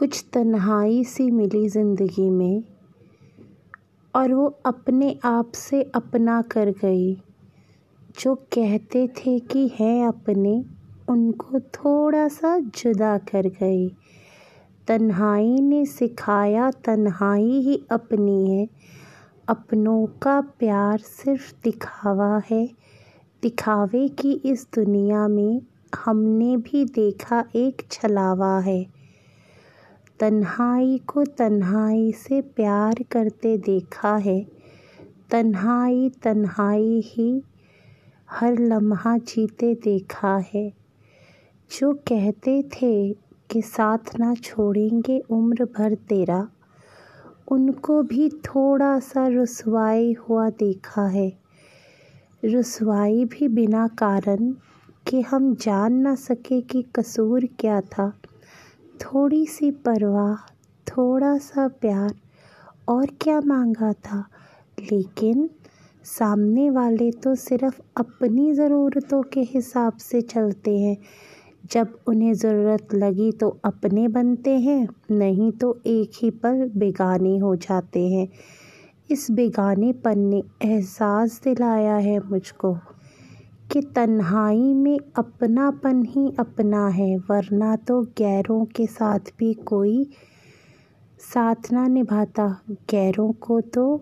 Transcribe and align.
कुछ 0.00 0.24
तन्हाई 0.32 1.04
सी 1.04 1.30
मिली 1.30 1.68
ज़िंदगी 1.68 2.30
में, 2.30 2.62
और 4.14 4.34
वो 4.34 4.60
अपने 4.66 5.18
आप 5.24 5.52
से 5.52 5.82
अपना 5.82 6.42
कर 6.42 6.70
गई। 6.70 7.14
जो 8.20 8.34
कहते 8.34 9.08
थे 9.08 9.38
कि 9.38 9.70
हैं 9.80 10.06
अपने, 10.06 10.64
उनको 11.08 11.60
थोड़ा 11.60 12.28
सा 12.28 12.58
जुदा 12.58 13.18
कर 13.18 13.48
गई। 13.48 13.88
तन्हाई 14.86 15.60
ने 15.60 15.86
सिखाया, 15.86 16.70
तन्हाई 16.70 17.50
ही 17.50 17.86
अपनी 17.90 18.50
है। 18.50 18.68
अपनों 19.48 20.06
का 20.06 20.40
प्यार 20.40 20.98
सिर्फ़ 20.98 21.54
दिखावा 21.64 22.42
है। 22.50 22.66
दिखावे 23.42 24.08
की 24.08 24.32
इस 24.32 24.66
दुनिया 24.74 25.28
में 25.28 25.60
हमने 26.04 26.56
भी 26.56 26.84
देखा 26.84 27.44
एक 27.56 27.82
छलावा 27.90 28.58
है। 28.60 28.99
तन्हाई 30.20 31.00
को 31.06 31.24
तन्हाई 31.24 32.12
से 32.12 32.40
प्यार 32.40 32.94
करते 33.10 33.58
देखा 33.58 34.16
है। 34.16 34.46
तन्हाई 35.30 36.10
तन्हाई 36.22 37.02
ही 37.04 37.42
हर 38.30 38.58
लम्हा 38.58 39.18
जीते 39.18 39.74
देखा 39.74 40.44
है। 40.54 40.72
जो 41.78 41.94
कहते 41.94 42.62
थे 42.62 43.12
कि 43.50 43.62
साथ 43.62 43.98
ना 44.18 44.34
छोड़ेंगे 44.34 45.18
उम्र 45.30 45.64
भर 45.64 45.94
तेरा, 45.94 46.48
उनको 47.48 48.02
भी 48.02 48.28
थोड़ा 48.28 48.98
सा 48.98 49.26
रसवाई 49.28 50.12
हुआ 50.12 50.50
देखा 50.50 51.06
है। 51.06 51.32
रसवाई 52.44 53.24
भी 53.24 53.48
बिना 53.48 53.88
कारण 53.88 54.54
कि 55.06 55.20
हम 55.20 55.54
जान 55.54 55.92
ना 55.92 56.14
सके 56.14 56.60
कि 56.60 56.82
कसूर 56.82 57.48
क्या 57.58 57.80
था। 57.80 58.12
थोड़ी 59.00 59.46
सी 59.46 59.70
परवाह 59.70 60.34
थोड़ा 60.86 61.38
सा 61.38 61.68
प्यार, 61.68 62.14
और 62.88 63.06
क्या 63.20 63.40
मांगा 63.40 63.92
था। 63.92 64.24
लेकिन 64.92 65.50
सामने 66.04 66.70
वाले 66.70 67.10
तो 67.10 67.34
सिर्फ़ 67.34 67.80
अपनी 67.96 68.52
ज़रूरतों 68.52 69.22
के 69.22 69.40
हिसाब 69.40 69.92
से 69.92 70.20
चलते 70.20 70.78
हैं। 70.78 70.96
जब 71.72 71.98
उन्हें 72.06 72.34
ज़रूरत 72.34 72.94
लगी 72.94 73.32
तो 73.32 73.60
अपने 73.64 74.08
बनते 74.08 74.58
हैं, 74.58 74.88
नहीं 75.10 75.52
तो 75.52 75.80
एक 75.86 76.10
ही 76.22 76.30
पल 76.30 76.70
बेगाने 76.76 77.38
हो 77.38 77.56
जाते 77.56 78.08
हैं। 78.08 78.28
इस 79.10 79.30
बेगानेपन 79.30 80.18
ने 80.18 80.42
एहसास 80.62 81.40
दिलाया 81.44 81.96
है 81.96 82.18
मुझको। 82.20 82.76
कि 83.72 83.80
तन्हाई 83.80 84.74
में 84.74 84.98
अपनापन 85.16 86.02
ही 86.02 86.32
अपना 86.38 86.88
है, 86.88 87.16
वरना 87.16 87.76
तो 87.76 88.02
गैरों 88.18 88.64
के 88.64 88.86
साथ 88.86 89.32
भी 89.38 89.54
कोई 89.54 90.10
साथ 91.18 91.72
ना 91.72 91.86
निभाता। 91.86 92.46
गैरों 92.90 93.32
को 93.32 93.60
तो 93.60 93.96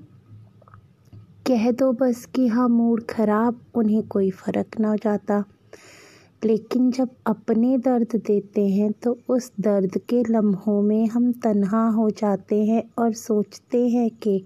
कह 1.47 1.71
दो 1.73 1.93
बस 1.93 2.25
कि 2.35 2.47
हाँ 2.49 2.69
मूड 2.69 3.05
ख़राब, 3.07 3.61
उन्हें 3.75 4.03
कोई 4.07 4.31
फ़र्क 4.31 4.81
ना 4.81 4.97
जाता। 4.97 5.45
लेकिन 6.45 6.91
जब 6.91 7.09
अपने 7.27 7.79
दर्द 7.79 8.17
देते 8.17 8.67
हैं 8.69 8.93
तो 8.93 9.19
उस 9.29 9.53
दर्द 9.61 9.99
के 10.09 10.23
लम्हों 10.31 10.83
में 10.83 11.07
हम 11.07 11.33
तन्हा 11.33 11.89
हो 11.89 12.11
जाते 12.11 12.65
हैं 12.65 12.83
और 12.99 13.13
सोचते 13.13 13.89
हैं 13.89 14.11
कि 14.11 14.45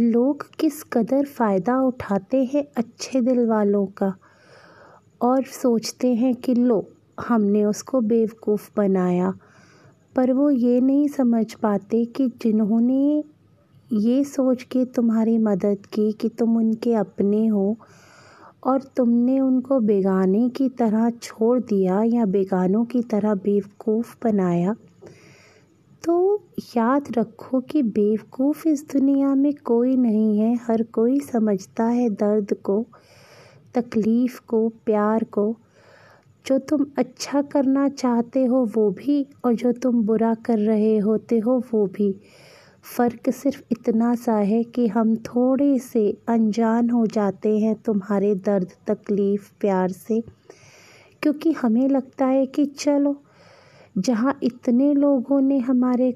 लोग 0.00 0.46
किस 0.58 0.82
कदर 0.82 1.24
फ़ायदा 1.24 1.80
उठाते 1.80 2.44
हैं 2.44 2.64
अच्छे 2.76 3.20
दिल 3.20 3.46
वालों 3.46 3.86
का? 3.86 4.14
और 5.22 5.42
सोचते 5.44 6.14
हैं 6.14 6.34
कि 6.34 6.54
लो, 6.54 6.88
हमने 7.20 7.64
उसको 7.64 8.00
बेवकूफ़ 8.00 8.70
बनाया। 8.76 9.34
पर 10.16 10.32
वो 10.32 10.50
ये 10.50 10.80
नहीं 10.80 11.08
समझ 11.08 11.54
पाते 11.54 12.04
कि 12.04 12.28
जिन्होंने 12.28 13.24
ये 13.92 14.24
सोच 14.24 14.62
के 14.62 14.84
तुम्हारी 14.84 15.38
मदद 15.38 15.78
की 15.92 16.12
कि 16.12 16.28
तुम 16.28 16.56
उनके 16.56 16.94
अपने 16.94 17.46
हो 17.46 17.76
और 18.64 18.82
तुमने 18.82 19.40
उनको 19.40 19.80
बेगाने 19.80 20.48
की 20.48 20.68
तरह 20.68 21.10
छोड़ 21.10 21.60
दिया 21.60 22.02
या 22.02 22.24
बेगानों 22.24 22.84
की 22.84 23.02
तरह 23.02 23.34
बेवकूफ़ 23.34 24.16
बनाया। 24.24 24.74
तो 26.06 26.42
याद 26.76 27.04
रखो 27.18 27.60
कि 27.60 27.82
बेवकूफ़ 27.82 28.68
इस 28.68 28.84
दुनिया 28.92 29.34
में 29.34 29.54
कोई 29.54 29.96
नहीं 29.96 30.38
है। 30.38 30.56
हर 30.56 30.82
कोई 30.82 31.20
समझता 31.20 31.84
है 31.84 32.10
दर्द 32.10 32.54
को, 32.64 32.86
तकलीफ़ 33.74 34.40
को, 34.48 34.68
प्यार 34.68 35.24
को। 35.24 35.56
जो 36.46 36.58
तुम 36.58 36.86
अच्छा 36.98 37.42
करना 37.42 37.88
चाहते 37.88 38.44
हो 38.44 38.64
वो 38.76 38.90
भी, 38.90 39.26
और 39.44 39.54
जो 39.54 39.72
तुम 39.72 40.02
बुरा 40.02 40.34
कर 40.34 40.58
रहे 40.58 40.98
होते 40.98 41.38
हो 41.38 41.62
वो 41.72 41.86
भी। 41.86 42.20
फ़र्क 42.96 43.30
सिर्फ़ 43.30 43.62
इतना 43.72 44.14
सा 44.14 44.36
है 44.36 44.64
कि 44.64 44.86
हम 44.86 45.16
थोड़े 45.16 45.78
से 45.78 46.18
अनजान 46.28 46.90
हो 46.90 47.06
जाते 47.06 47.58
हैं 47.58 47.74
तुम्हारे 47.74 48.34
दर्द, 48.34 48.68
तकलीफ़, 48.86 49.52
प्यार 49.60 49.88
से। 49.88 50.22
क्योंकि 51.22 51.52
हमें 51.52 51.88
लगता 51.88 52.26
है 52.26 52.46
कि 52.46 52.66
चलो 52.66 53.22
जहाँ 53.98 54.38
इतने 54.42 54.94
लोगों 54.94 55.40
ने 55.40 55.58
हमारे 55.58 56.14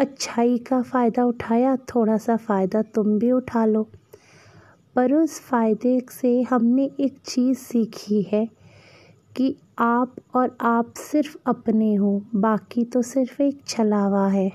अच्छाई 0.00 0.58
का 0.58 0.82
फ़ायदा 0.82 1.24
उठाया 1.24 1.76
थोड़ा 1.76 2.16
सा 2.16 2.36
फ़ायदा 2.36 2.82
तुम 2.82 3.18
भी 3.18 3.32
उठा 3.32 3.64
लो। 3.64 3.82
पर 4.96 5.12
उस 5.12 5.40
फ़ायदे 5.40 6.00
से 6.10 6.42
हमने 6.42 6.90
एक 7.00 7.18
चीज़ 7.26 7.58
सीखी 7.58 8.22
है 8.22 8.48
कि 9.36 9.56
आप 9.78 10.16
और 10.34 10.56
आप 10.60 10.94
सिर्फ़ 10.96 11.36
अपने 11.46 11.94
हो, 11.94 12.22
बाकी 12.34 12.84
तो 12.84 13.02
सिर्फ़ 13.02 13.42
एक 13.42 13.60
छलावा 13.68 14.28
है। 14.28 14.52